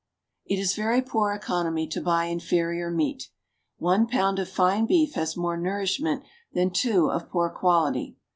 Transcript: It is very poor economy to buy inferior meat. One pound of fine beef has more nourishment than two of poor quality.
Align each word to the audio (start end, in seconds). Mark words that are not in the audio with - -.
It 0.47 0.57
is 0.57 0.73
very 0.73 1.03
poor 1.03 1.31
economy 1.31 1.85
to 1.89 2.01
buy 2.01 2.25
inferior 2.25 2.89
meat. 2.89 3.29
One 3.77 4.07
pound 4.07 4.39
of 4.39 4.49
fine 4.49 4.87
beef 4.87 5.13
has 5.13 5.37
more 5.37 5.57
nourishment 5.57 6.23
than 6.53 6.71
two 6.71 7.11
of 7.11 7.29
poor 7.29 7.51
quality. 7.51 8.17